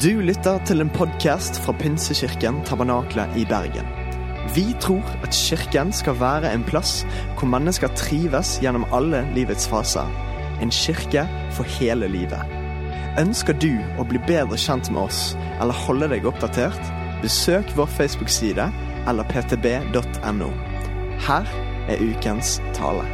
[0.00, 3.84] Du lytter til en podkast fra Pinsekirken Tabernakle i Bergen.
[4.54, 7.02] Vi tror at kirken skal være en plass
[7.36, 10.08] hvor mennesker trives gjennom alle livets faser.
[10.64, 12.40] En kirke for hele livet.
[13.20, 16.80] Ønsker du å bli bedre kjent med oss eller holde deg oppdatert?
[17.20, 18.70] Besøk vår Facebook-side
[19.12, 20.48] eller ptb.no.
[21.26, 21.52] Her
[21.92, 23.04] er ukens tale.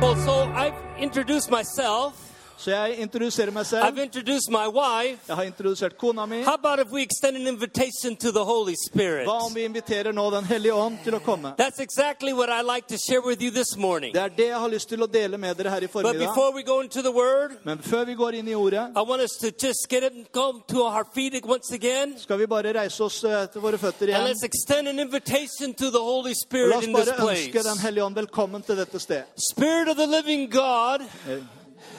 [0.00, 2.25] Well, so I've introduced myself.
[2.58, 3.98] Så jeg introduserer meg I've selv.
[3.98, 5.18] introduced my wife.
[5.28, 6.42] Jeg har introdusert kona mi.
[6.42, 9.26] How about if we extend an invitation to the Holy Spirit?
[9.28, 11.52] Hva om vi inviterer nå Den hellige ånd til å komme?
[11.58, 14.12] That's exactly what I like to share with you this morning.
[14.14, 16.28] Det er det jeg har lyst til å dele med dere her i But formiddag.
[16.28, 19.22] before we go into the Word, Men før vi går inn i ordet, I want
[19.22, 22.18] us to just get it and come to our feet once again.
[22.18, 24.26] skal vi bare reise oss eh, til våre føtter And igjen.
[24.32, 27.78] let's extend an invitation to the Holy La Spirit oss in this bare ønske Den
[27.78, 29.22] hellige ånd velkommen til dette sted.
[29.52, 31.00] Spirit of the living God,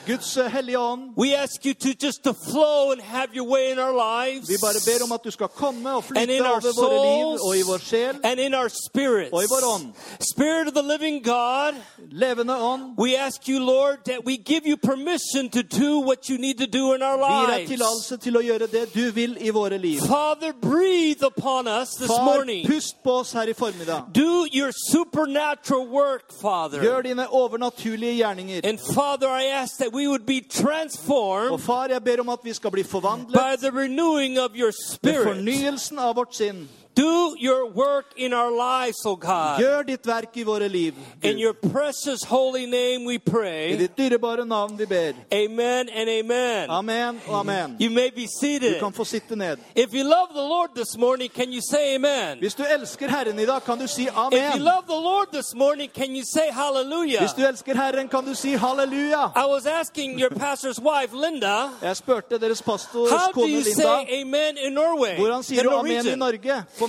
[0.08, 3.72] Guds eh, hellige ånd, we ask you to just to flow and have your way
[3.72, 6.44] in our lives vi bare ber om at du skal komme og and in flytte
[6.48, 8.14] our over våre liv souls og i vår sjel.
[8.24, 9.32] and in our spirits.
[9.32, 9.86] Og i vår ånd.
[10.32, 11.74] Spirit of the living God,
[12.10, 16.38] Levende ånd, we ask you, Lord, that we give you permission to do what you
[16.38, 17.68] need to do in our vi gir lives.
[17.70, 20.00] tillatelse til å gjøre det du vil i våre liv.
[20.00, 22.66] Father, breathe upon us this Far, morning.
[22.66, 24.00] pust på oss her i formiddag.
[24.14, 26.80] Do your supernatural work, Father.
[26.82, 28.60] Gjør dine overnaturlige gjerninger.
[28.64, 32.38] And Father, I ask that we would be Og transformed far, jeg ber om at
[32.44, 35.26] vi skal bli forvandlet by the renewing of your spirit.
[35.26, 36.68] fornyelsen av vårt sinn.
[36.98, 39.60] Do your work in our lives, O God.
[39.60, 40.94] Gjør ditt verk i våre liv.
[41.22, 41.40] In Gud.
[41.40, 45.12] your precious holy name we I ditt dyrebare navn vi ber.
[45.32, 46.70] Amen and amen.
[46.70, 47.76] Amen og amen.
[47.78, 48.80] You may be Du seated.
[48.80, 49.58] kan få sitte ned.
[49.76, 52.38] If you love the Lord this morning, can you say amen?
[52.38, 55.54] Hvis du elsker Herren i dag, kan du si If you love the Lord this
[55.54, 57.20] morning, can you say hallelujah?
[57.20, 59.32] Hvis du elsker Herren, kan du si halleluja.
[59.36, 64.20] I was asking your pastor's wife, Linda, Jeg spurte deres pastors how do you say
[64.20, 65.16] amen in Norway?
[65.16, 66.14] hvordan sier du amen i.
[66.14, 66.87] Norge på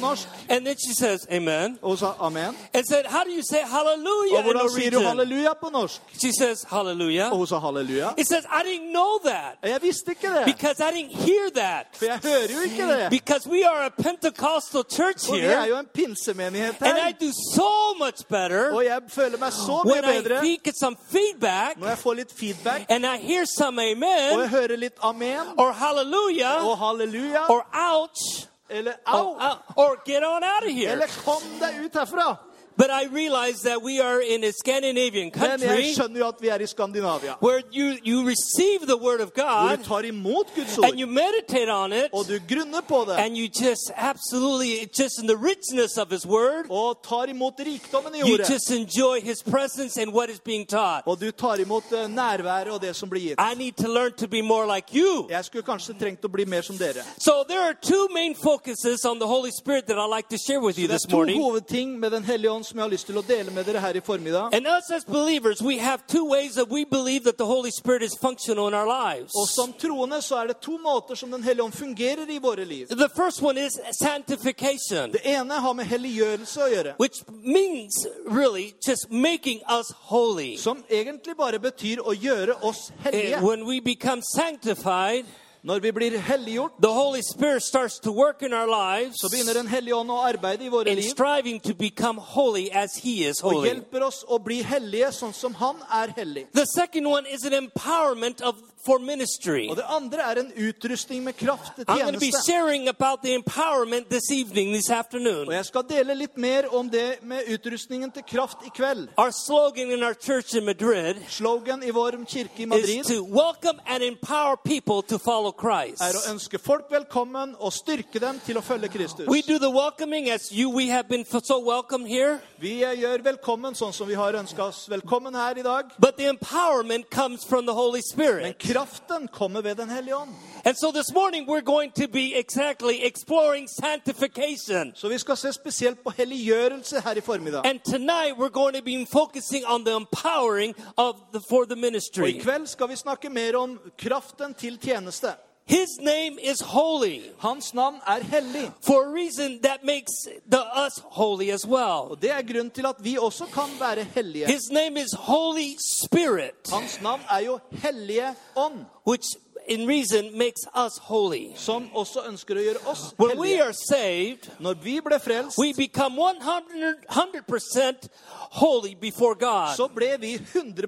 [0.49, 1.79] And then she says amen.
[1.97, 2.55] Sa amen.
[2.73, 5.05] And said, how do you say hallelujah in hvordan sier du Norwegian?
[5.05, 6.01] halleluja på norsk?
[6.21, 7.31] She says hallelujah.
[7.31, 8.13] Og hun sa halleluja.
[8.17, 11.87] It says, I didn't know that Jeg visste ikke det, because I didn't hear that.
[11.93, 13.09] for jeg hører jo ikke det.
[13.09, 17.11] Because we are a Pentecostal church Og vi er here, jo en pinsemenighet and I
[17.25, 21.77] do so much better Og jeg føler meg så mye when I get some feedback
[21.77, 25.53] når jeg får litt feedback, and I hear some og jeg amen hører litt amen
[25.57, 30.69] or hallelujah og halleluja, or ouch eller or, au, ou- or get on out of
[30.69, 30.91] here.
[30.91, 32.37] eller kom deg ut herfra.
[32.81, 36.35] But I realize that we are in a Scandinavian Men jeg country skjønner jo at
[36.41, 37.33] vi er i Skandinavia.
[37.41, 40.99] where you, you receive the word of Hvor God du tar imot Guds and ord,
[40.99, 45.27] you meditate on it og du grunner på det, and you just absolutely, just in
[45.27, 49.43] the richness of His word, og tar imot rikdommen i you ordet, just enjoy His
[49.43, 51.03] presence and what is being taught.
[51.05, 53.39] og du tar imot eh, nærværet og det som blir gitt.
[53.51, 55.27] I need to learn to be more like you.
[55.29, 57.03] Jeg skulle kanskje trengt å bli mer som dere.
[57.17, 60.61] So there are two main focuses on the Holy Spirit that I'd like to share
[60.61, 61.41] with you Det this to morning.
[61.43, 63.97] hovedting med Den hellige ånd som jeg har lyst til å dele med dere her
[63.97, 64.53] i formiddag.
[64.53, 68.03] And us as believers, we have two ways that we believe that the Holy Spirit
[68.03, 69.33] is functional in our lives.
[69.35, 72.65] Og som troende så er det to måter som Den hellige ånd fungerer i våre
[72.65, 72.87] liv.
[72.87, 78.73] The first one is sanctification, Det ene har med helliggjørelse å gjøre, which means really
[78.87, 80.57] just making us holy.
[80.57, 83.41] som egentlig bare betyr å gjøre oss hellige.
[83.41, 85.25] When we become sanctified,
[85.63, 89.53] Når vi blir helliggjort, the Holy Spirit starts to work in our lives så begynner
[89.53, 93.27] Den hellige ånd å arbeide i våre in liv striving to become holy as He
[93.27, 93.67] is og holy.
[93.67, 96.45] hjelper oss å bli hellige sånn som Han er hellig.
[96.53, 98.55] The second one is an empowerment of
[98.85, 99.67] for ministry.
[99.69, 102.51] Og det andre er en utrustning med kraft til I'm going to be tjeneste.
[102.51, 105.51] sharing about the empowerment this evening, this Og afternoon.
[105.51, 109.07] jeg skal dele litt mer om det med utrustningen til kraft i kveld.
[109.17, 113.23] Our slogan in our church in Madrid Slogan i vår kirke i is Madrid to
[113.23, 116.01] welcome and empower people to follow Christ.
[116.01, 119.27] er å ønske folk velkommen og styrke dem til å følge Kristus.
[119.27, 122.39] We do the welcoming as you, we have been f- so welcome here.
[122.59, 125.85] Vi gjør velkommen sånn som vi har ønska oss velkommen her i dag.
[125.99, 128.59] But the empowerment comes from the Holy Men Spirit.
[128.73, 130.29] Kraften kommer ved Den hellige ånd.
[130.65, 134.91] And so this morning we're going to be exactly exploring sanctification.
[134.95, 137.65] Så vi skal se spesielt på helliggjørelse her i formiddag.
[137.65, 141.77] And tonight we're going to be focusing on the empowering of the, for the Og
[141.77, 142.41] i ministry.
[142.41, 145.27] kveld skal vi snakke mer om kraften til tjeneste.
[145.69, 148.71] His name is holy Hans navn er hellig.
[148.81, 150.11] for a reason that makes
[150.51, 152.09] the, us holy as well.
[152.11, 154.47] Og det er grunnen til at vi også kan være hellige.
[154.47, 158.85] His name is Holy Spirit, Hans navn er jo Hellige Ånd.
[159.07, 159.25] which
[159.69, 161.53] in reason makes us holy.
[161.55, 165.73] som også ønsker å gjøre oss When we are saved, Når vi ble frelst, we
[165.73, 168.09] become 100 percent
[168.51, 170.87] holy before God så ble vi 100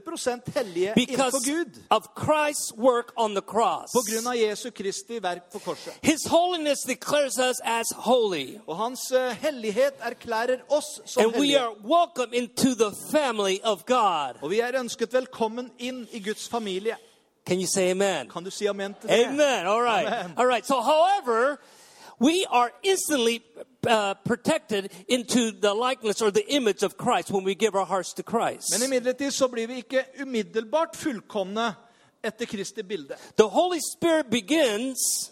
[0.55, 1.79] hellige because innenfor Gud.
[1.89, 3.91] of Christ's work on the cross.
[3.93, 5.93] På grunn av Jesu Kristi verk på korset.
[6.01, 11.37] His holiness declares us as holy, Og hans eh, hellighet erklærer oss som and we
[11.47, 11.59] hellige.
[11.59, 14.37] are welcome into the family of God.
[14.41, 16.95] Og vi er ønsket velkommen inn i Guds familie.
[17.45, 18.29] Can you say amen?
[18.29, 19.25] Kan du si amen til det?
[19.25, 19.67] Amen.
[19.67, 20.07] All right.
[20.07, 20.33] Amen.
[20.37, 20.65] All right.
[20.65, 21.57] So, however,
[22.19, 23.41] we are instantly
[23.87, 28.13] uh, protected into the likeness or the image of Christ when we give our hearts
[28.13, 28.71] to Christ.
[28.71, 31.73] Men imidlertid så blir vi ikke umiddelbart fullkomne
[32.23, 33.15] etter Kristi bilde.
[33.37, 35.31] The Holy Spirit begins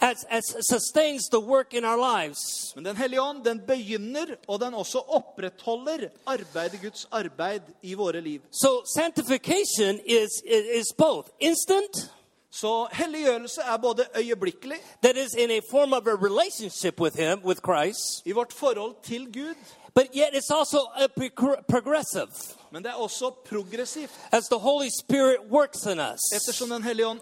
[0.00, 2.72] as, as sustains the work in our lives.
[2.74, 8.20] Men Den hellige ånd den begynner, og den også opprettholder arbeidet, Guds arbeid i våre
[8.20, 8.40] liv.
[8.50, 10.30] So sanctification is,
[10.74, 12.10] is, both instant,
[12.50, 17.44] Så helliggjørelse er både øyeblikkelig that is in a form of a relationship with Him,
[17.44, 19.54] with Christ, i vårt forhold til Gud,
[19.94, 21.06] but yet it's also a
[21.68, 22.28] progressive
[22.72, 24.10] men det er også progressivt.
[24.32, 26.20] as the Holy Spirit works in us.
[26.34, 27.20] Eftersom Den hellige ånd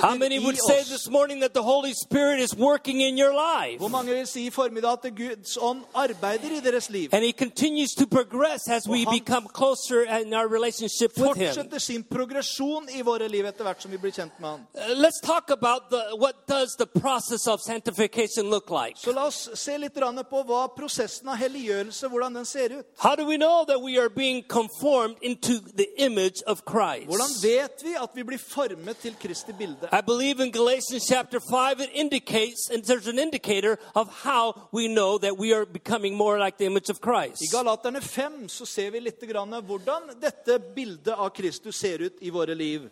[0.00, 3.78] How many would say this morning that the Holy Spirit is working in your life?
[3.78, 7.08] Hvor mange vil si i formiddag at Guds ånd arbeider i deres liv?
[7.12, 11.46] And He continues to progress as we become closer in our relationship with Him.
[11.46, 14.60] Fortsetter sin progresjon i våre liv etter hvert som vi blir kjent med Han.
[14.74, 18.94] Uh, let's talk about the, what does the process of sanctification look like.
[18.96, 19.94] Så la oss se litt
[20.30, 22.86] på hva prosessen av helliggjørelse hvordan den ser ut.
[22.98, 24.79] How do we know that we are being conformed
[25.22, 27.06] into the image of Christ?
[27.06, 29.88] Hvordan vet vi at vi blir formet til Kristi bilde?
[29.92, 34.88] I believe in Galatians chapter 5, it indicates, and there's an indicator of how we
[34.88, 36.98] know that we are becoming more like the image of
[37.42, 42.16] I Galaterne 5 så ser vi litt grann hvordan dette bildet av Kristus ser ut
[42.20, 42.90] i våre liv.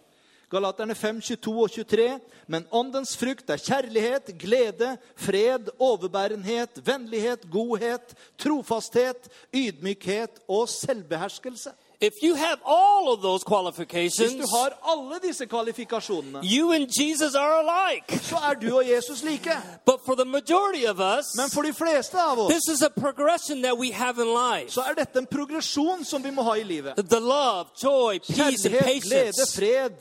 [0.49, 2.21] Galaterne 5, 22 og 23.
[2.49, 11.75] Men åndens frukt er kjærlighet, glede, fred, overbærenhet, vennlighet, godhet, trofasthet, ydmykhet og selvbeherskelse.
[12.01, 17.35] If you have all of those Hvis du har alle disse kvalifikasjonene, you and Jesus
[17.35, 18.19] are alike.
[18.23, 19.51] så er du og Jesus like.
[19.85, 22.89] But for the majority of us, Men for de fleste av oss this is a
[23.01, 24.71] progression that we have in life.
[24.71, 26.95] så er dette en progresjon som vi må ha i livet.
[27.11, 29.93] The love, joy, peace, and Kjærlighet, glede, patience, fred,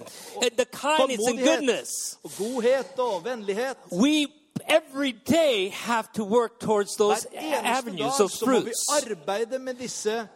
[0.43, 2.17] and the kindness and tålmodighet goodness.
[2.23, 3.77] og godhet og vennlighet.
[3.91, 4.27] We
[4.69, 8.61] every day have to work towards those Hver eneste avenues, dag those så må vi
[8.61, 9.05] fruits.
[9.05, 10.27] arbeide med disse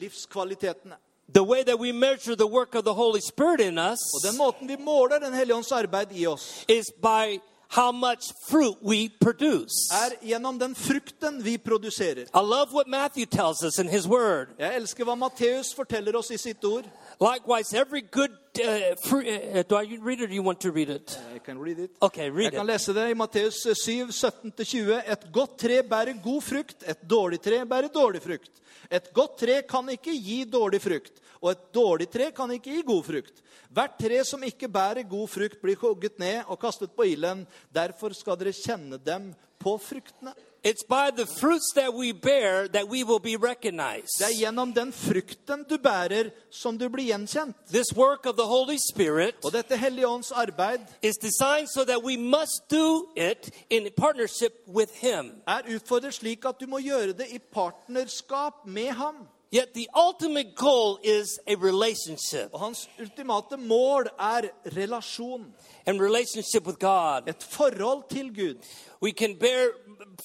[0.00, 0.94] livskvalitetene.
[1.34, 4.36] The way that we measure the work of the Holy Spirit in us Og den
[4.38, 7.38] måten vi måler Den hellige ånds arbeid i oss, is by
[7.70, 9.90] how much fruit we produce.
[9.92, 12.22] er gjennom den frukten vi produserer.
[12.34, 14.48] I love what Matthew tells us in his word.
[14.58, 16.84] Jeg elsker hva Matteus forteller oss i sitt ord.
[17.20, 19.58] Likewise, every good uh.
[19.58, 21.18] Uh, do I read it or you want to read it?
[21.32, 21.90] Jeg kan read it.
[22.00, 22.72] Okay, read Jeg kan it.
[22.72, 25.02] lese det i Matteus 7, 17-20.
[25.12, 28.50] Et godt tre bærer god frukt, et dårlig tre bærer dårlig frukt.
[28.90, 32.82] Et godt tre kan ikke gi dårlig frukt, og et dårlig tre kan ikke gi
[32.82, 33.42] god frukt.
[33.68, 37.46] Hvert tre som ikke bærer god frukt, blir hogget ned og kastet på ilden.
[37.74, 40.32] Derfor skal dere kjenne dem på fruktene.
[40.70, 44.18] It's by the fruits that we bear that we will be recognized.
[44.18, 47.56] Det er gjennom den frukten du bærer, som du blir gjenkjent.
[47.72, 52.02] This work of the Holy Spirit Og dette Hellige Ånds arbeid is designed so that
[52.04, 55.32] we must do it in partnership with Him.
[55.48, 59.14] er utfordret slik at du må gjøre det i partnerskap med ham.
[59.54, 64.40] Yet the ultimate goal is a relationship Og hans ultimate mål er
[64.76, 65.46] relasjon.
[65.86, 67.22] and relationship with God.
[67.28, 68.54] Et forhold til Gud.
[69.02, 69.68] We can bear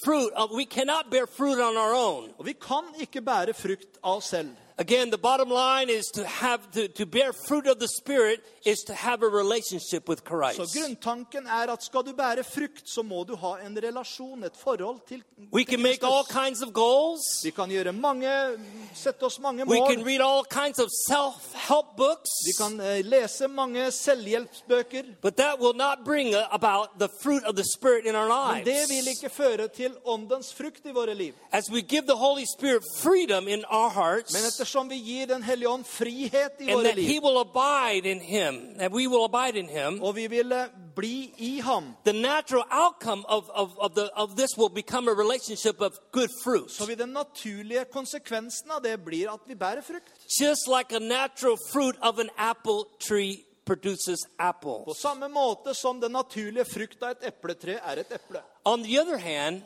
[0.05, 0.31] fruit.
[0.35, 2.29] uh, We cannot bear fruit on our own.
[2.37, 4.49] Og vi kan ikke bære frukt av oss selv.
[4.77, 8.79] Again, the bottom line is to have to, to bear fruit of the Spirit is
[8.87, 10.75] to have a relationship with Så Christ.
[10.75, 14.99] grunntanken er at skal du bære frukt, så må du ha en relasjon, et forhold
[15.07, 17.21] til, We can make all kinds of goals.
[17.43, 18.29] Vi kan gjøre mange,
[18.95, 22.29] sette oss mange We can read all kinds of self-help books.
[22.45, 25.03] Vi kan eh, lese mange selvhjelpsbøker.
[25.21, 28.89] But that will not bring about the fruit of the Spirit in our Men det
[28.89, 29.07] vil lives.
[29.23, 31.33] ikke føre til åndens frukt i våre liv.
[31.51, 35.43] As we give the Holy Spirit freedom in our hearts, Men ettersom vi gir Den
[35.43, 39.07] hellige ånd frihet i and våre that He liv, will abide in Him, that we
[39.07, 40.65] will abide in Him, og vi vil eh,
[40.95, 45.13] bli i ham, the natural outcome of, of, of, the, of this will become a
[45.13, 46.71] relationship of good fruit.
[46.71, 50.11] så vil den naturlige konsekvensen av det blir at vi bærer frukt.
[50.41, 54.97] Just like a natural fruit of an apple tree produces På apples.
[54.97, 58.41] samme måte som den naturlige frukt av et epletre er et eple.
[58.65, 59.61] On the other hand,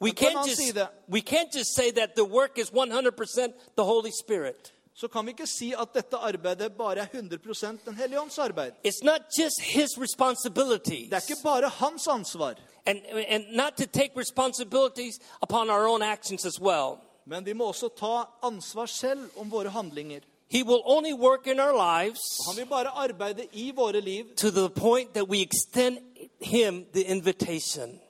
[0.00, 4.72] we can't just, we can't just say that the work is 100% the Holy Spirit.
[4.96, 8.72] så kan vi ikke si at dette arbeidet bare er 100 Den hellige ånds arbeid.
[8.84, 11.10] It's not just his responsibilities.
[11.10, 12.54] Det er ikke bare hans ansvar.
[12.86, 12.98] And,
[13.28, 16.98] and not to take responsibilities upon our own actions as well.
[17.26, 20.20] Men vi må også ta ansvar selv om våre handlinger.
[20.50, 24.50] He will only work in our lives Han vil bare arbeide i våre liv to
[24.50, 25.98] the point that we extend
[26.40, 28.00] him the invitation.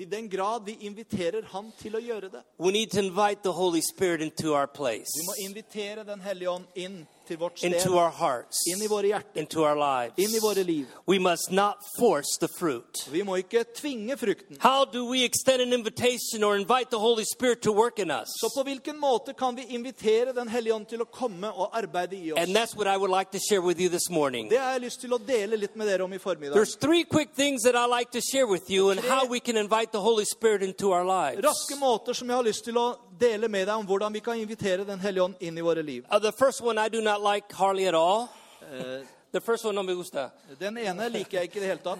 [0.00, 2.40] I den grad vi inviterer ham til å gjøre det.
[2.58, 6.50] We need to invite the Holy Spirit into our place, Vi må invitere Den hellige
[6.50, 10.18] ånd inn til vårt sted, into our hearts, inn i våre hjerter, into our lives.
[10.18, 10.86] inn i våre liv.
[11.06, 13.06] We must not force the fruit.
[13.10, 14.56] Vi må ikke tvinge frukten.
[14.60, 18.28] How do we extend an invitation or invite the Holy Spirit to work in us?
[18.40, 22.16] Så på hvilken måte kan vi invitere Den hellige ånd til å komme og arbeide
[22.16, 24.48] i And that's what I would like to share with you this morning.
[24.50, 26.54] Det har jeg lyst til å dele litt med dere om i formiddag.
[26.56, 29.56] There's three quick things that I like to share with you and how we can
[29.56, 31.44] invite the Holy Spirit into our lives.
[31.44, 34.38] Raske måter som jeg har lyst til å dele med deg om hvordan vi kan
[34.40, 36.04] invitere Den hellige ånd inn i våre liv.
[36.12, 38.28] Uh, the first one I do not like hardly at all.
[39.32, 40.30] the first one no me gusta.
[40.58, 41.98] Den ene liker jeg ikke i det hele tatt.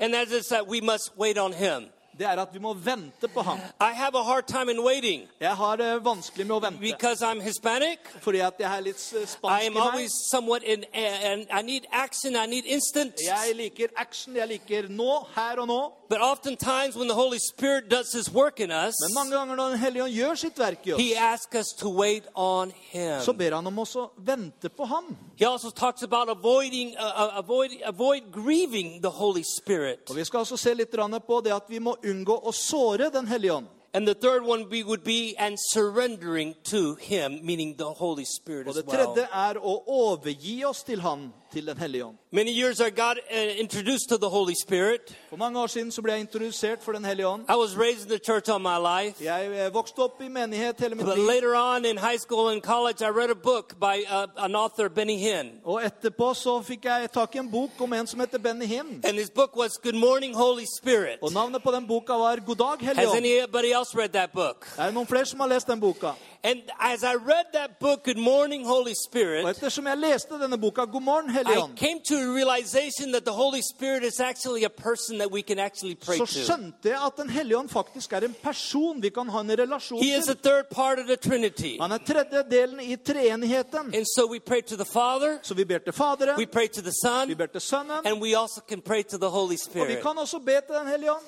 [0.00, 1.88] And that is that we must wait on him.
[2.18, 3.58] Det er at vi må vente på ham.
[3.80, 7.22] I have a hard time in waiting Jeg har det vanskelig med å vente because
[7.22, 7.98] I'm Hispanic.
[8.22, 9.82] fordi at jeg er litt eh, I spansk i meg.
[9.82, 13.14] always somewhat in, and I need action, I need instant.
[13.26, 15.92] Jeg liker action, jeg liker nå, her og nå.
[16.08, 19.68] But oftentimes when the Holy Spirit does his work in us, Men mange ganger når
[19.68, 23.20] Den hellige ånd gjør sitt verk i he asks us to wait on him.
[23.20, 25.16] så ber han om oss å vente på ham.
[25.36, 30.10] He also talks about avoiding, uh, uh, avoid, avoid grieving the Holy Spirit.
[30.10, 30.90] Og Vi skal også se litt
[31.26, 33.66] på det at vi må unngå å såre Den hellige ånd.
[33.94, 38.66] And the third one we would be and surrendering to him, meaning the Holy Spirit
[38.66, 39.14] Og as det well.
[39.14, 42.16] tredje er å overgi oss til han, til Den hellige ånd.
[42.32, 45.14] Many years I got uh, introduced to the Holy Spirit.
[45.30, 47.42] For mange år siden så ble jeg introdusert for Den hellige ånd.
[47.48, 49.24] I was raised in the church all my life.
[49.24, 51.26] Jeg eh, vokste opp i menighet hele mitt But liv.
[51.26, 54.88] later on in high school and college, I read a book by uh, an author,
[54.88, 55.50] Benny Hinn.
[55.64, 59.00] Og etterpå så fikk jeg tak i en bok om en som heter Benny Hinn.
[59.04, 61.18] And his book was Good Morning, Holy Spirit.
[61.22, 63.16] Og navnet på den boka var God dag, Hellige ånd.
[63.18, 64.66] anybody else read that book?
[64.78, 66.12] Er det noen flere som har lest den boka?
[66.46, 70.58] And as I read that book, Good Morning, Holy Og Spirit, ettersom jeg leste denne
[70.60, 74.64] boka, God morgen, I ånd, came to a realization that the Holy Spirit is actually
[74.64, 76.32] a person that we can actually pray så to.
[76.44, 80.02] skjønte jeg at Den hellige ånd faktisk er en person vi kan ha en relasjon
[80.02, 80.42] He is a til.
[80.42, 81.78] third part of the Trinity.
[81.80, 83.94] Han er tredje delen i treenigheten.
[83.94, 86.80] And so we pray to the Father, Så vi ber til Faderen, we pray to
[86.82, 86.92] the
[87.26, 90.02] vi ber til Sønnen, and we also can pray to the Holy og vi Spirit.
[90.02, 91.22] kan også be til Den hellige ånd.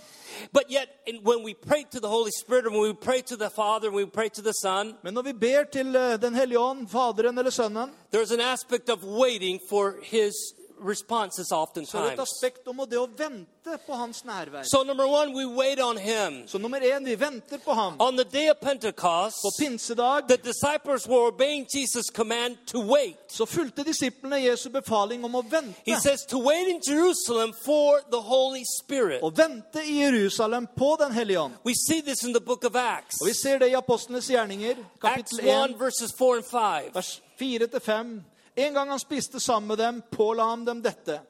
[0.52, 3.36] But yet, in- when we pray to the Holy Spirit, and when we pray to
[3.36, 6.34] the Father, and we pray to the Son, Men når vi ber til eh, Den
[6.34, 10.32] hellige ånd, Faderen eller Sønnen, there's an aspect of waiting for His
[10.84, 12.20] responses så er et oftentimes.
[12.20, 14.62] aspekt om det å vente på hans nærvær.
[14.64, 16.46] So, number one, we wait on Him.
[16.48, 17.96] Så nummer en, vi venter på ham.
[18.00, 23.16] On the day of Pentecost, På pinsedag the disciples were obeying Jesus' command to wait.
[23.28, 26.00] så fulgte disiplene Jesu befaling om å He vente.
[26.00, 29.22] says to wait in Jerusalem for the Holy Spirit.
[29.22, 31.54] Å vente i Jerusalem på Den hellige ånd.
[31.64, 33.16] We see this in the book of Acts.
[33.20, 36.94] Og Vi ser det i Apostlenes gjerninger, kapittel 1, 1, verses 4 and 5.
[36.94, 38.20] vers 4-5.
[38.56, 41.20] En gang han spiste sammen med dem, påla han dem dette.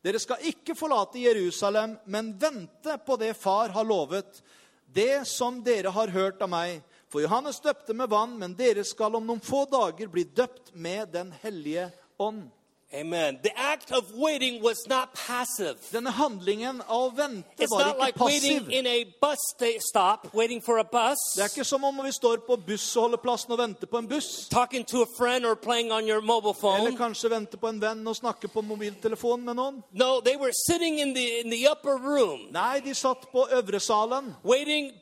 [0.00, 4.40] Dere skal ikke forlate Jerusalem, men vente på det far har lovet,
[4.88, 6.80] det som dere har hørt av meg.
[7.12, 11.12] For Johannes døpte med vann, men dere skal om noen få dager bli døpt med
[11.12, 12.46] Den hellige ånd.
[12.92, 13.38] Amen.
[13.42, 15.76] The act of waiting was not passive.
[15.92, 18.72] Denne handlingen av å vente It's var ikke like waiting passiv.
[18.72, 19.38] in a bus
[19.78, 23.58] stop, waiting for a bus, Det er ikke som om vi står på bussholdeplassen og
[23.58, 24.48] venter på en buss.
[24.48, 26.96] talking to a friend or playing on your mobile Eller phone.
[26.96, 29.82] kanskje vente på en venn og snakke på mobiltelefonen med noen.
[29.92, 34.34] No, they were sitting in the in the upper room, Nei, de satt på øvresalen,
[34.42, 34.92] waiting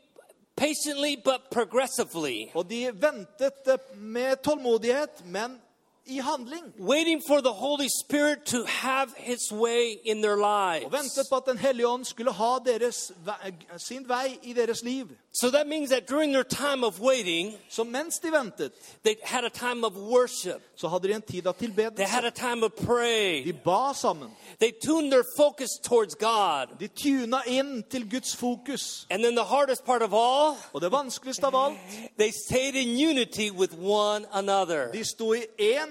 [0.57, 5.59] patiently but progressively, og de ventet eh, med tålmodighet, men
[6.09, 6.73] i handling.
[6.79, 10.93] waiting for the Holy Spirit to have His way in their Og lives.
[10.93, 13.13] ventet på at Den hellige ånd skulle ha deres,
[13.79, 15.07] sin vei i deres liv.
[15.33, 18.73] So that means that during their time of waiting, so mens de ventet,
[19.05, 20.63] they had a time of worship.
[20.77, 23.45] så hadde de en tid av They had a time of prayer.
[23.45, 24.31] De ba sammen.
[24.59, 26.67] They tuned their focus towards God.
[26.81, 29.07] De tuna inn til Guds fokus.
[29.11, 31.79] And then the hardest part of all, Og det vanskeligste av alt,
[32.19, 34.91] they stayed in unity with one another.
[34.93, 35.43] de sto i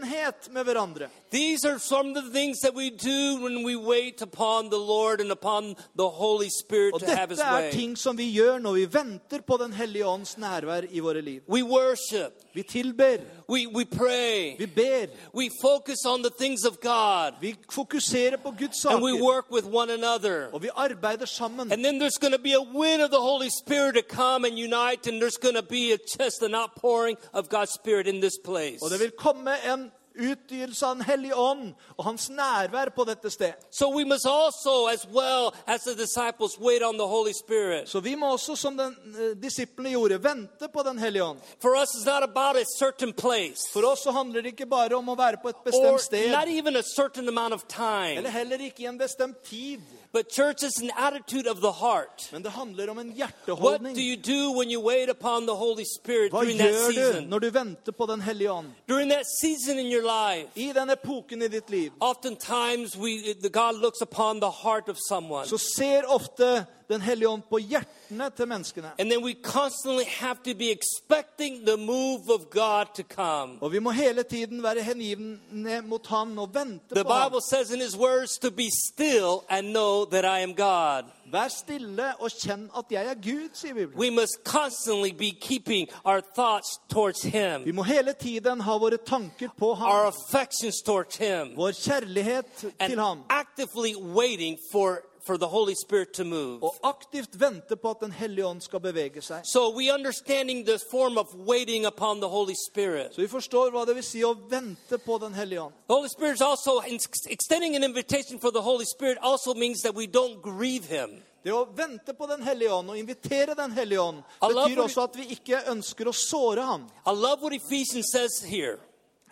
[0.08, 1.10] enhet med hverandre.
[1.32, 5.22] These are some of the things that we do when we wait upon the Lord
[5.22, 7.72] and upon the Holy Spirit Og to have His dette er way.
[7.72, 11.42] ting som vi gjør når vi venter på Den hellige ånds nærvær i våre liv.
[11.50, 13.18] We worship, Vi tilber,
[13.50, 18.52] we, we pray, vi ber, we focus on the things of God, vi fokuserer på
[18.52, 20.50] Guds and we work with one another.
[20.54, 21.72] Og vi arbeider sammen.
[21.72, 24.58] And then there's going to be a wind of the Holy Spirit to come and
[24.58, 28.38] unite, and there's going to be a, just an outpouring of God's Spirit in this
[28.44, 28.80] place.
[28.82, 33.30] Og det vil komme en utgytelse av Den hellige ånd og hans nærvær på dette
[33.30, 33.54] sted.
[33.72, 37.90] So we must also, as well as the disciples, wait on the Holy Spirit.
[37.90, 41.40] Så vi må også, som den, eh, disiplene gjorde, vente på Den hellige ånd.
[41.62, 44.96] For us, it's not about a certain place For oss så handler det ikke bare
[44.96, 48.30] om å være på et bestemt sted, not even a certain amount of eller time,
[48.30, 49.82] heller ikke i en bestemt tid.
[50.14, 52.30] but church is an attitude of the heart.
[52.32, 53.14] Men det handler om en
[53.48, 56.88] What do you do when you wait upon the Holy Spirit Hva during that gjør
[56.88, 57.30] du season?
[57.30, 58.68] når du venter på Den hellige ånd?
[58.88, 63.50] During that season in your life, I den epoken i ditt liv oftentimes we, the
[63.50, 65.46] God looks upon the heart of someone.
[65.48, 68.92] så ser ofte Den hellige ånd på hjertene til menneskene.
[69.00, 73.58] And then we constantly have to be expecting the move of God to come.
[73.62, 77.32] Og vi må hele tiden være hengivne mot Han og vente The på ham.
[77.32, 81.04] Bible says in His words to be still and know that I am God.
[81.32, 84.00] Vær stille og kjenn at jeg er Gud, sier Bibelen.
[84.00, 87.24] We must constantly be keeping our thoughts towards
[87.66, 92.64] Vi må hele tiden ha våre tanker på our ham, affections towards Him, vår kjærlighet
[92.80, 96.64] and til ham, actively waiting for, for the Holy Spirit to move.
[96.64, 99.44] og aktivt vente på at Den hellige ånd skal bevege seg.
[99.44, 103.16] So we understanding this form of waiting upon the Holy Spirit.
[103.16, 105.74] Så vi forstår hva det vil si å vente på Den hellige ånd.
[105.88, 106.82] The Holy Spirit is also
[107.30, 111.22] extending an invitation for the Holy Spirit also means that we don't grieve Him.
[111.44, 115.16] Det å vente på Den hellige ånd og invitere Den hellige ånd betyr også at
[115.16, 116.88] vi ikke ønsker å såre ham.
[117.06, 118.78] I love what Ephesians says here.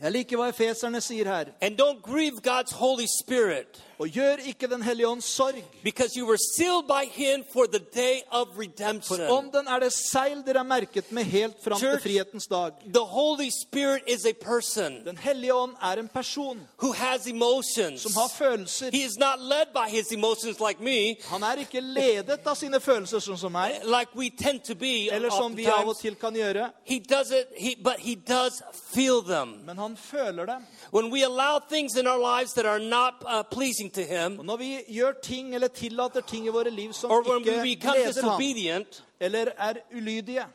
[0.01, 1.53] Jeg liker hva efeserne sier her.
[1.61, 5.55] And don't grieve God's Holy Spirit Og gjør ikke Den hellige ånds sorg.
[5.83, 9.19] because you were sealed by Him for the day of For redemption.
[9.29, 12.71] ånden er det seil dere er merket med helt fram til frihetens dag.
[12.93, 18.01] The Holy Spirit is a person Den hellige ånd er en person who has emotions.
[18.01, 18.89] som har følelser.
[18.91, 22.79] He is not led by his emotions like me, Han er ikke ledet av sine
[22.79, 25.09] følelser, sånn som meg, like we tend to be.
[25.11, 26.69] eller som vi av og til kan gjøre.
[26.85, 28.61] He does it, he, but he does
[28.93, 29.61] feel them.
[29.65, 30.65] Men han føler dem.
[30.91, 34.45] When we allow things in our lives that are not uh, pleasing to Him, Og
[34.45, 37.79] når vi gjør ting eller tillater ting i våre liv som or when we ikke
[37.81, 40.45] become gleder ham, disobedient, eller er ulydige,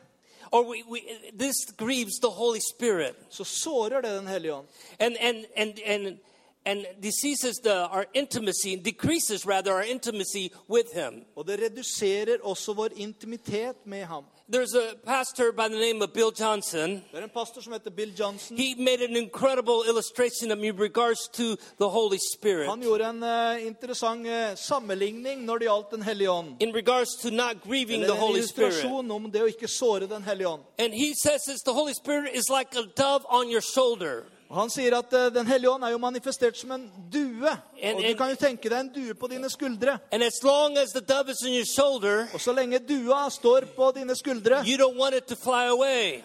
[0.51, 0.99] or we, we,
[1.39, 3.15] this grieves the Holy Spirit.
[3.29, 4.67] så sårer det Den hellige ånd.
[4.99, 6.17] and and and and
[6.65, 12.73] and diseases the our intimacy decreases rather our intimacy with him Og det reduserer også
[12.73, 14.23] vår intimitet med ham.
[14.51, 17.89] There's a pastor by the name of bill johnson Det er en pastor som heter
[17.91, 18.57] Bill Johnson.
[18.57, 23.23] he made an incredible illustration of in regards to the holy spirit Han gjorde en
[23.67, 26.55] interessant eh, sammenligning når det gjaldt Den hellige ånd.
[26.59, 30.47] in regards to not grieving the holy spirit om det å ikke såre Den hellige
[30.47, 30.61] ånd.
[30.79, 34.57] and he says this the holy spirit is like a dove on your shoulder Og
[34.59, 37.47] Han sier at uh, Den hellige ånd er jo manifestert som en due.
[37.81, 39.97] And, Og du kan jo tenke deg en due på dine skuldre.
[40.11, 44.59] as as shoulder Og så lenge dua står på dine skuldre,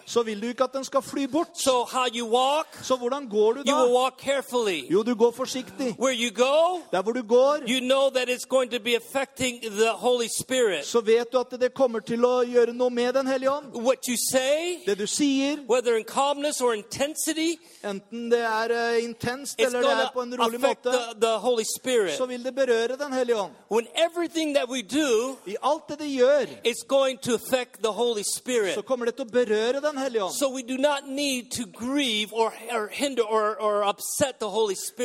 [0.05, 1.47] så vil du ikke at den skal fly bort.
[1.57, 3.85] so how you walk Så hvordan går du da?
[3.93, 5.95] walk carefully Jo, du går forsiktig.
[5.99, 9.61] where you go Der hvor du går, you know that it's going to be affecting
[9.61, 10.85] the Holy Spirit.
[10.85, 13.65] så vet du at det kommer til å gjøre noe med Den hellige ånd.
[14.31, 15.95] Say, Det du sier, whether
[18.17, 22.25] enten det er eh, intenst eller det er på en rolig måte, the, the så
[22.25, 23.53] vil det berøre Den hellige ånd.
[24.87, 26.47] Do I alt det de gjør,
[28.73, 30.33] så kommer det til å berøre Den hellige ånd.
[30.33, 30.49] So
[32.33, 33.93] or, or or,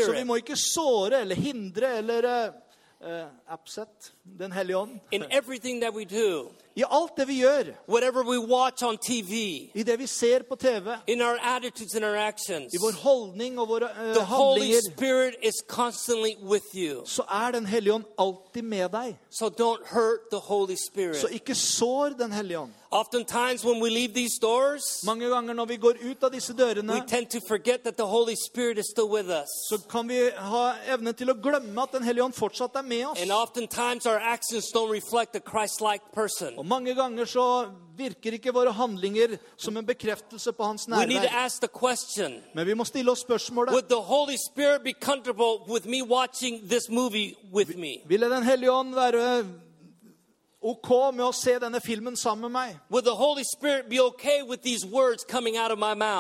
[0.05, 5.01] Så vi må ikke såre eller hindre eller eh, upset Den hellige ånd.
[5.11, 6.51] in everything that we do.
[6.77, 9.33] I alt det vi gjør, Whatever we watch on TV,
[9.75, 13.59] i det vi ser på TV, in our attitudes and our actions, i vår holdning
[13.61, 17.05] og våre uh, the Holy Spirit is constantly with you.
[17.07, 19.19] så er Den hellige ånd alltid med deg.
[19.31, 21.17] So don't hurt the Holy Spirit.
[21.17, 22.73] Så ikke sår Den hellige ånd.
[22.95, 26.93] Oftentimes, when we leave these doors, Mange ganger når vi går ut av disse dørene,
[26.93, 29.49] we tend to forget that the Holy Spirit is still with us.
[29.69, 33.07] så kan vi ha evne til å glemme at Den hellige ånd fortsatt er med
[33.07, 33.21] oss.
[33.23, 36.62] And oftentimes, our actions don't reflect a Christ like person.
[36.63, 37.45] Og mange ganger så
[37.99, 41.09] virker ikke våre handlinger som en bekreftelse på hans nærvær.
[42.55, 43.75] Men vi må stille oss spørsmålet?
[48.07, 49.45] Ville Den hellige ånd være
[50.63, 52.79] ok med å se denne filmen sammen med meg?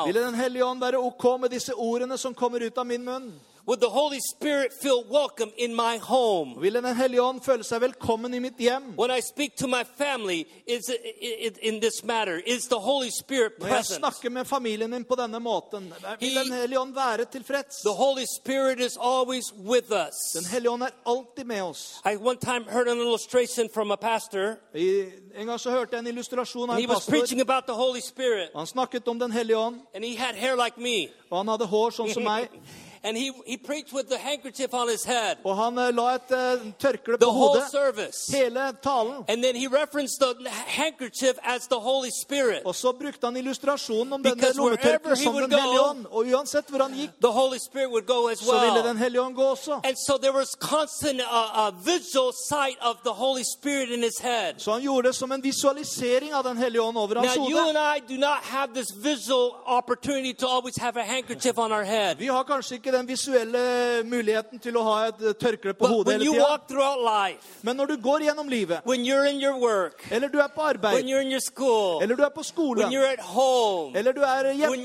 [0.02, 0.10] Okay?
[0.12, 3.32] Ville Den hellige ånd være ok med disse ordene som kommer ut av min munn?
[3.66, 6.54] Would the Holy Spirit feel welcome in my home?
[6.60, 8.94] Ville Den hellige ånd føle seg velkommen i mitt hjem?
[8.98, 13.52] When I speak to my family, is it, in this matter, is the Holy Spirit
[13.60, 13.98] Når jeg present?
[13.98, 17.76] snakker med familien min på denne måten, vil Den hellige ånd være tilfreds?
[17.84, 20.16] The Holy Spirit is always with us.
[20.34, 22.00] Den hellige ånd er alltid med oss.
[22.04, 25.04] I one time heard an illustration from a pastor, I,
[25.36, 27.12] en gang så hørte jeg en illustrasjon av and he en was pastor.
[27.12, 30.56] preaching about the Holy Spirit, Han snakket om Den hellige ånd, and he had hair
[30.56, 31.08] like me.
[31.30, 32.48] og han hadde hår sånn som meg.
[33.04, 36.30] And he, he preached with the handkerchief on his head Og han eh, la et
[36.30, 38.32] eh, tørkle the på whole hodet service.
[38.36, 39.24] hele talen.
[39.28, 42.62] And then he referenced the handkerchief as the Holy Spirit.
[42.64, 46.06] Og så brukte han illustrasjonen om denne lommetørkleet som Den hellige ånd.
[46.10, 48.96] Og uansett hvor han gikk, The Holy Spirit would go as så ville Den well.
[48.98, 49.80] hellige ånd gå også.
[49.84, 54.18] And so there was constant uh, uh, visual sight of the Holy Spirit in his
[54.18, 54.54] head.
[54.58, 57.58] Så han gjorde det som en visualisering av Den hellige ånd over hans Now, you
[57.68, 61.82] and I do not have this visual opportunity to always have a handkerchief on our
[61.84, 62.14] head.
[62.18, 63.62] Vi har kanskje ikke den visuelle
[64.04, 67.36] muligheten til å ha et eh, tørkle på But hodet hele tida.
[67.62, 71.04] Men når du går gjennom livet, work, eller du er på arbeid,
[71.40, 74.76] school, eller du er på skolen, home, eller du er hjemme,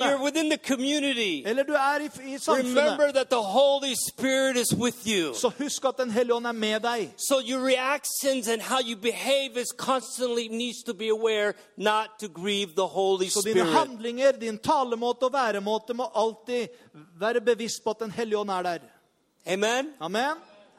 [1.45, 2.97] eller du er i, i samfunnet,
[3.97, 4.67] Spirit
[5.37, 7.09] så husk at Den hellige ånd er med deg.
[7.17, 12.27] So your reactions and how you behave is constantly needs to be aware not to
[12.27, 13.73] grieve the Holy Så dine Spirit.
[13.73, 16.67] handlinger, din talemåte og væremåte må alltid
[17.19, 18.79] være bevisst på at Den hellige ånd er der.
[19.47, 19.93] Amen.
[19.99, 20.35] Amen?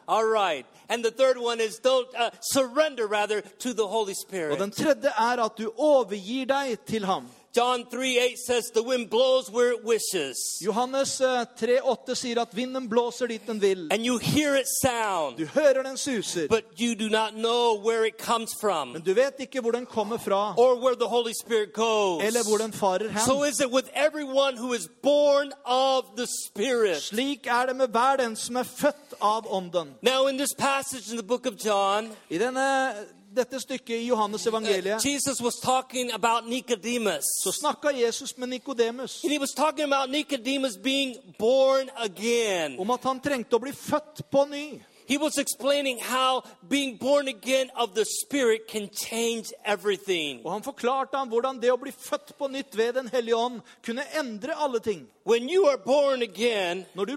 [0.08, 0.66] All right.
[0.88, 4.58] And the third one is don't uh, surrender rather to the Holy Og Spirit.
[4.60, 7.28] den tredje er at du overgir deg til ham.
[7.56, 10.36] John 3 8 says the wind blows where it wishes.
[10.62, 13.88] Johannes eh, 3,8 sier at vinden blåser dit den vil.
[13.92, 18.04] And you hear it sound, Du hører den suser, but you do not know where
[18.06, 21.32] it comes from men du vet ikke hvor den kommer fra, or where the Holy
[21.32, 22.22] Spirit goes.
[22.24, 27.02] eller hvor den farer So is it with everyone who is born of the Spirit.
[27.02, 29.88] Slik er det med hver den som er født av Ånden.
[30.02, 32.92] Now, in this passage in the book of John, I denne,
[33.34, 37.24] dette stykket i Johannes uh, evangeliet Jesus was talking about Nicodemus.
[37.44, 39.24] så snakka Jesus med Nikodemus
[42.78, 44.80] om at han trengte å bli født på ny.
[45.08, 50.42] He was explaining how being born again of the Spirit can change everything.
[50.44, 50.62] Han
[51.60, 51.92] det bli
[52.38, 53.08] på nytt ved Den
[54.80, 55.06] ting.
[55.24, 57.16] When you are born again, du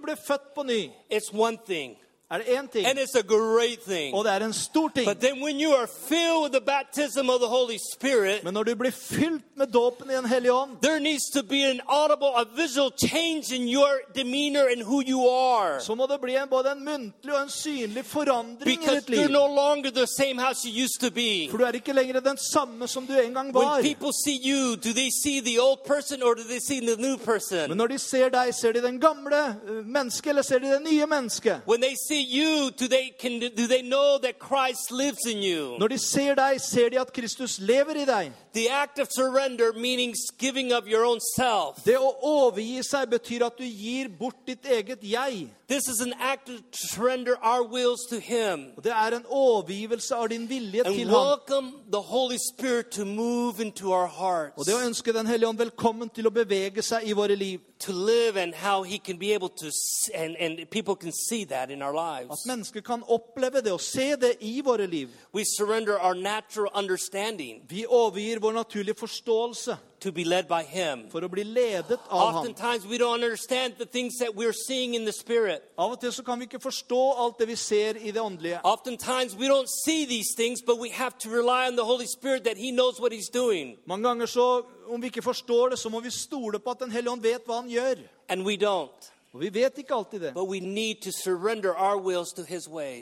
[0.56, 1.98] på ny, it's one thing,
[2.32, 4.16] er det én ting, and it's a great thing.
[4.16, 5.06] og det er en stor ting.
[5.08, 8.64] But then when you are filled with the baptism of the Holy Spirit, Men når
[8.64, 12.32] du blir fylt med dåpen i Den hellige ånd, there needs to be an audible,
[12.36, 15.80] a visual change in your demeanor and who you are.
[15.80, 19.20] så må det bli en, både en muntlig og en synlig forandring i Because ditt
[19.20, 21.48] you're no longer the same house you used to be.
[21.50, 24.76] For du er ikke lenger den samme som du en gang When people see you,
[24.76, 27.78] do they see the old person or do they see the new Men person?
[27.78, 31.06] når de ser deg, ser de den gamle eh, mennesket, eller ser de det nye
[31.06, 31.62] mennesket?
[31.68, 35.78] When they see you, do they can do they know that Christ lives in you?
[35.80, 38.32] Når de ser deg, ser de at Kristus lever i deg.
[38.54, 41.84] The act of surrender means giving of your own self.
[41.84, 45.48] Det å overgi seg betyr at du gir bort ditt eget jeg.
[45.72, 50.16] This is an act to surrender our wills to Him Og Det er en overgivelse
[50.16, 51.16] av din vilje and til ham.
[51.16, 55.48] welcome the Holy Spirit to move into our hearts, Og det å ønske Den hellige
[55.50, 57.60] ånd velkommen til å bevege seg i våre liv.
[57.80, 59.72] to live, and how He can be able to,
[60.14, 62.46] and and people can see that in our At lives.
[62.48, 65.08] mennesker kan oppleve det og se det i våre liv.
[65.34, 71.10] We surrender our natural understanding Vi overgir vår naturlige forståelse to be led by Him.
[71.12, 72.36] for å bli ledet av.
[72.36, 75.62] Oftentimes, we don't understand the things that we're seeing in the Spirit.
[75.78, 78.60] Av og til så kan vi ikke forstå alt det vi ser i det åndelige.
[78.64, 82.44] Oftentimes, we don't see these things, but we have to rely on the Holy Spirit
[82.44, 85.90] that He knows what He's doing, Mange ganger så, om vi ikke forstår det, så
[85.90, 87.96] må vi stole på at Den hellige ånd vet hva han gjør.
[88.30, 89.12] and we don't.
[89.34, 90.34] Og vi vet ikke alltid det.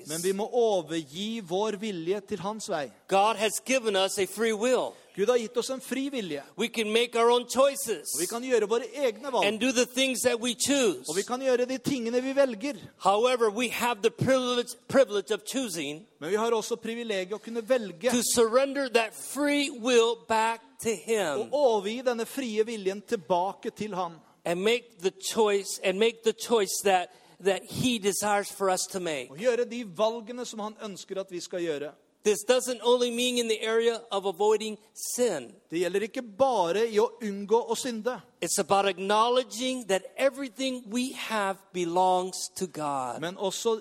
[0.08, 2.92] Men vi må overgi vår vilje til hans vei.
[3.08, 4.94] God has given us a free will.
[5.20, 6.44] Gud har gitt oss en fri vilje.
[6.58, 9.46] We can make our own choices Og vi kan gjøre våre egne valg.
[9.48, 11.04] and do the things that we choose.
[11.10, 12.76] Og vi kan gjøre de tingene vi velger.
[13.04, 17.62] However, we have the privilege, privilege of choosing Men vi har også privilegiet å kunne
[17.70, 23.70] velge to surrender that free will back to å Him overgi denne frie viljen tilbake
[23.76, 24.14] til han.
[24.46, 27.10] and make the choice and make the choice that
[27.44, 29.28] that He desires for us to make.
[29.32, 31.92] Og gjøre de valgene som han ønsker at vi skal gjøre.
[32.24, 35.54] This doesn't only mean in the area of avoiding sin.
[35.72, 41.14] Det gjelder ikke bare i å unngå å synde, It's about acknowledging that everything we
[41.14, 43.22] have belongs to God.
[43.22, 43.80] men også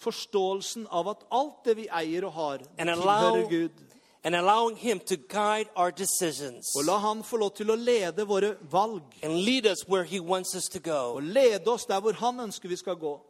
[0.00, 3.70] forståelsen av at alt det vi eier og har, tilhører Gud.
[4.24, 8.24] and allowing Him to guide our decisions Og la han få lov til å lede
[8.26, 9.02] våre valg.
[9.22, 10.80] and lead us where He wants us to
[11.14, 13.20] Og lede oss der hvor han ønsker vi skal gå.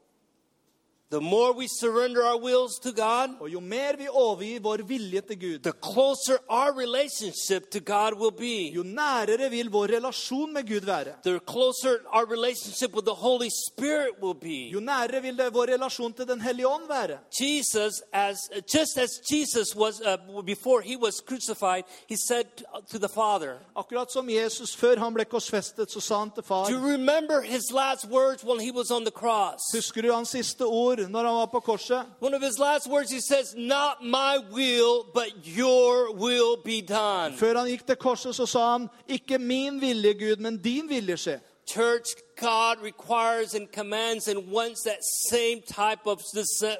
[1.15, 5.21] The more we surrender our wills to God, Og jo mer vi overgir vår vilje
[5.21, 8.73] til Gud, the closer our relationship to God will be.
[8.75, 11.13] jo nærere vil vår relasjon med Gud være.
[11.25, 14.59] The closer our relationship with the Holy Spirit will be.
[14.75, 17.19] Jo nærere vil det vår relasjon til Den hellige ånd være.
[17.41, 18.37] Jesus, as
[18.75, 22.47] just as Jesus was uh, before he was crucified, he said
[22.93, 26.65] to the Father, Akkurat som Jesus før han ble korsfestet, så sa han til far
[26.65, 30.29] "Do you remember his last words when he was on the cross?" Husker du hans
[30.29, 32.05] siste ord når han var på korset?
[32.21, 37.37] One of his last words, he says, "Not my will, but your will be done."
[37.37, 41.17] Før han gikk til korset, så sa han, 'Ikke min vilje, Gud, men din vilje
[41.17, 41.41] skje'.
[41.67, 44.99] Church, God requires and commands and wants that
[45.31, 46.21] same type of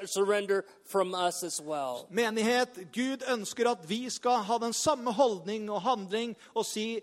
[0.05, 2.07] surrender from us as well.
[2.11, 6.99] Menighet, Gud ønsker at vi skal ha den samme holdning og handling og si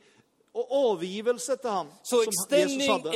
[0.55, 3.13] og overgivelse til ham So som Jesus hadde.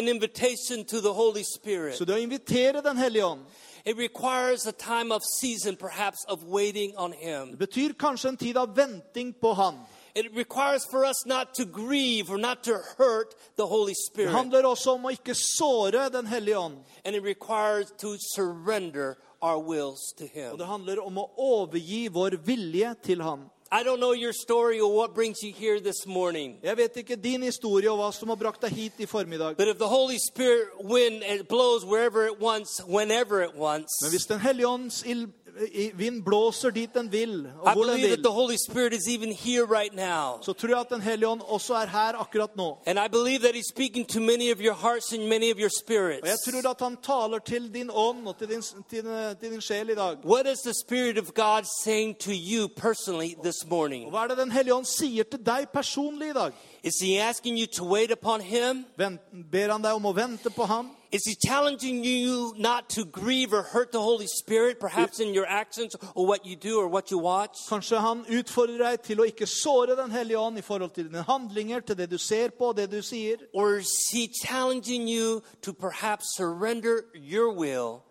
[1.97, 3.41] Så det å invitere Den hellige ånd
[3.87, 7.51] It requires a time of season, perhaps, of waiting on Him.
[7.51, 9.75] det betyr kanskje en tid av venting på Han.
[10.15, 13.95] It requires for us not to grieve or not to hurt the Holy
[14.27, 16.85] Det handler også om å ikke såre Den hellige ånd.
[17.05, 22.41] And it requires to surrender our wills to Og det handler om å overgi vår
[22.45, 23.51] vilje til Han.
[23.73, 26.57] I don't know your story or what brings you here this morning.
[26.63, 29.57] Jeg vet ikke din historie og hva som har brakt deg hit i formiddag.
[29.57, 34.11] But if the Holy Spirit wind it blows wherever it wants, whenever it wants, Men
[34.11, 35.46] hvis Den hellige ånds ild- i-
[35.95, 38.93] vind blåser dit den vil, og I hvor den believe that vil, the Holy Spirit
[38.93, 40.39] is even here right now.
[40.43, 42.79] så tror jeg at Den hellige ånd også er her akkurat nå.
[42.87, 45.71] And I believe that He's speaking to many of your hearts and many of your
[45.73, 46.43] Og jeg spirits.
[46.63, 49.03] tror at han taler til din ånd og til din, til,
[49.41, 50.17] til din sjel i dag.
[50.25, 54.11] What is the Spirit of God saying to you personally this Og morning?
[54.11, 56.53] hva er det Den hellige ånd sier til deg personlig i dag?
[56.85, 58.85] Is He asking you to wait upon Him?
[58.99, 59.21] Vent,
[59.53, 60.91] ber han deg om å vente på ham?
[61.17, 65.47] Is He challenging you not to grieve or hurt the Holy Spirit, perhaps in your
[65.47, 67.57] actions or what you do or what you watch?
[67.71, 71.23] Kanskje han utfordrer deg til å ikke såre Den hellige ånd i forhold til dine
[71.25, 73.41] handlinger, til det du ser på, det du sier?
[73.55, 78.05] Or is He challenging you to perhaps surrender your will,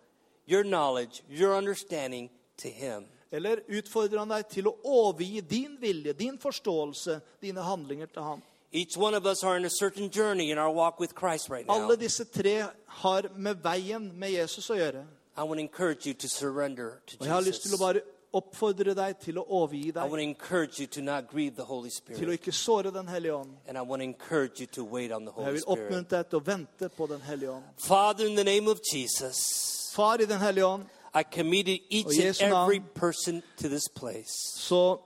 [0.44, 3.06] your knowledge, your understanding to Him?
[3.30, 8.42] Eller utfordrer han deg til å overgi din vilje, din forståelse, dine handlinger til ham?
[8.72, 11.66] Each one of us are in a certain journey in our walk with Christ right
[11.66, 11.74] now.
[11.74, 15.04] Alle disse tre har med veien med Jesus å gjøre.
[15.38, 17.80] I want to encourage you to surrender to Og jeg har lyst til å Jesus.
[17.80, 18.00] bare
[18.34, 21.90] oppfordre deg til å overgi I want to encourage you to not grieve the Holy
[21.90, 22.40] til å Spirit.
[22.40, 23.50] ikke såre Den hellige ånd.
[23.68, 25.78] And I want to encourage you to wait on the Og jeg Holy vil Spirit.
[25.78, 27.64] oppmuntre deg til å vente på Den hellige ånd.
[27.78, 32.12] Father, in the name of Jesus, Far i Den hellige ånd, I committed each Og
[32.12, 32.64] and Jesu navn.
[32.70, 34.32] every person to this place.
[34.58, 34.98] så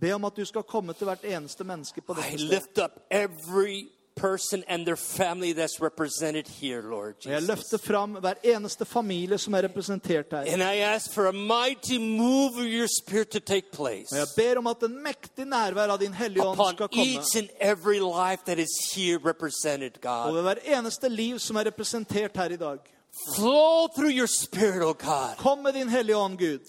[0.00, 2.50] be om at du skal komme til hvert eneste menneske på I dette stedet.
[2.50, 7.48] lift up every person and their family that's represented here, Lord Og jeg Jesus.
[7.48, 10.38] løfter fram hver eneste familie som er representert her.
[10.52, 14.26] And I ask for a mighty move of your spirit to take place Og jeg
[14.36, 17.48] ber om at en mektig nærvær av Din hellige ånd upon skal komme each and
[17.60, 20.30] every life that is here represented, God.
[20.30, 22.78] over hver eneste liv som er representert her i dag.
[23.36, 25.36] Flow through your spirit, oh God.
[25.36, 26.60] Kom med Din hellige ånd, Gud.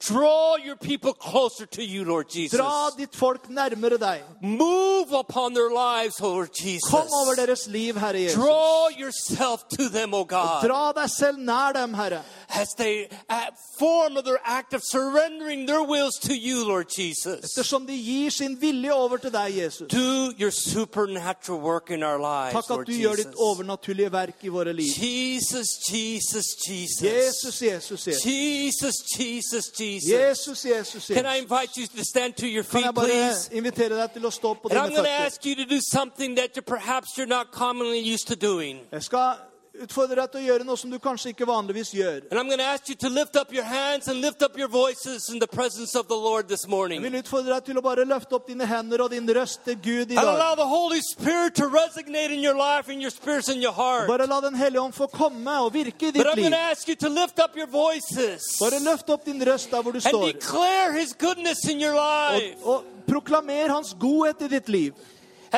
[0.00, 2.58] Draw your people closer to you, Lord Jesus.
[2.58, 4.22] Dra ditt folk nærmere deg.
[4.42, 6.90] Move upon their lives, Lord Jesus.
[6.90, 8.36] Kom over deres liv, Herre Jesus.
[8.36, 10.66] Draw yourself to them, oh God.
[10.66, 12.20] Dra deg selv nær dem, Herre.
[12.54, 17.54] As they uh, form their act of surrendering their wills to you, Lord Jesus.
[17.54, 19.88] De gir sin vilje over til deg, Jesus.
[19.88, 23.26] Do your supernatural work in our lives, Takk Lord at du gjør Jesus.
[23.26, 24.86] ditt overnaturlige verk i våre liv.
[24.98, 27.00] Jesus, Jesus, Jesus.
[27.02, 28.22] Jesus, Jesus, Jesus.
[28.24, 30.10] Jesus, Jesus, Jesus.
[30.10, 33.48] Jesus, Jesus, Can I invite you to stand to your feet, please?
[33.52, 35.26] invitere deg til å stå på And I'm dine going to føtter?
[35.26, 38.80] ask you to do something that you, perhaps you're not commonly used to doing.
[38.92, 39.34] Jeg skal
[39.82, 42.22] utfordre deg til å gjøre noe som du kanskje ikke vanligvis gjør.
[42.30, 44.68] And I'm going to ask you to lift up your hands and lift up your
[44.68, 48.04] voices in the presence of the Lord this Jeg vil utfordre deg til å bare
[48.04, 50.56] løfte opp dine hender og din røst til Gud i dag.
[50.56, 54.08] the Holy Spirit to resonate in your life and your spirits and your heart.
[54.08, 56.50] Bare la Den hellige ånd få komme og virke i ditt liv.
[56.50, 59.92] to ask you to lift up your voices Bare løft opp din røst der hvor
[59.92, 64.48] du and står, declare His goodness in your life og, og proklamer Hans godhet i
[64.48, 64.94] ditt liv.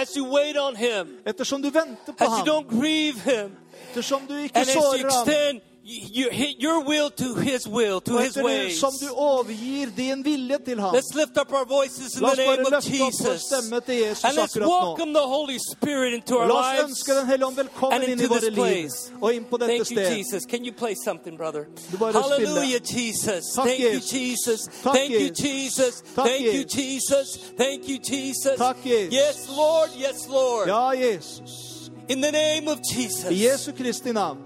[0.00, 3.56] As you wait on Him, Ettersom du venter på as you ham, don't grieve Him,
[3.90, 8.00] ettersom du ikke and as you sårer ham, extend y- your, will to His will,
[8.00, 8.66] to His ways.
[8.66, 10.94] ettersom du overgir din vilje til ham.
[10.94, 13.52] Let's lift up our voices in the name of løfte opp vår Jesus.
[13.88, 17.58] Jesus And let's welcome the Holy Spirit into our lives ønske Den hellige ånd
[17.92, 19.12] and i into this place.
[19.20, 20.16] og inn på dette Thank you.
[20.16, 20.42] Jesus.
[20.50, 21.62] Can you play something, brother?
[22.12, 22.80] Hallelujah.
[22.80, 23.44] Jesus.
[23.54, 24.60] Thank you, Jesus.
[24.82, 25.94] Thank you, Jesus.
[26.14, 27.28] Thank you, Jesus.
[27.58, 28.56] Thank you, Jesus.
[29.10, 29.90] Yes, Lord.
[30.06, 30.68] Yes, Lord.
[30.68, 31.90] Ja, Jesus.
[32.08, 33.30] In the name of I Jesus.
[33.30, 34.45] Jesu Kristi navn.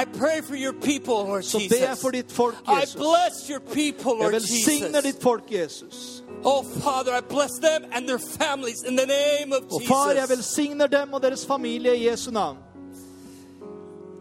[0.00, 2.00] I pray for your people, Lord Så ber jeg Jesus.
[2.02, 5.02] for ditt folk, I bless your people, Jeg Lord velsigner Jesus.
[5.14, 6.22] ditt folk, Jesus.
[6.44, 10.16] Oh, Father, I bless them and their families in the name of Og far, jeg
[10.22, 10.36] Jesus.
[10.36, 12.56] velsigner dem og deres familie i Jesu navn.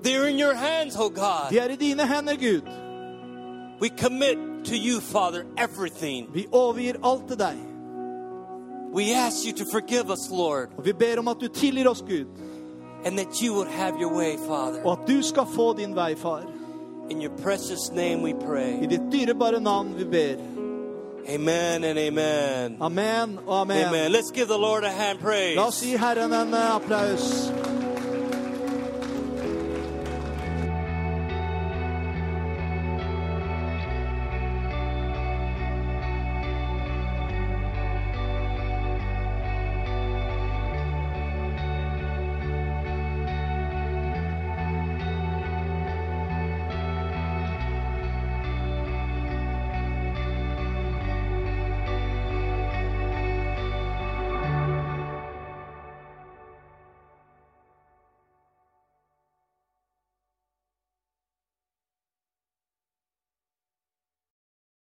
[0.04, 1.50] They're in your hands, oh God.
[1.52, 2.62] De er i dine hender, Gud.
[3.82, 6.30] We commit to you, Father, everything.
[6.34, 7.56] Vi overgir alt til deg.
[8.94, 12.02] We ask you to forgive us, Lord, Og vi ber om at du tilgir oss,
[12.02, 12.26] Gud.
[13.08, 14.82] And that you would have your way, Father.
[14.84, 16.44] Og at du skal få din vei, far.
[17.10, 18.34] In your precious name we
[18.84, 20.36] I ditt dyrebare navn vi ber.
[21.30, 22.78] Amen and amen.
[22.82, 23.88] Amen og amen.
[23.88, 24.12] Amen.
[24.12, 25.56] Let's give the Lord a hand praise.
[25.56, 27.52] La oss gi Herren en eh, applaus.